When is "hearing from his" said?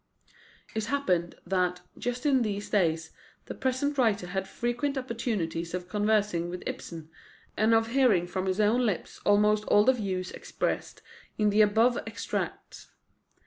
7.89-8.59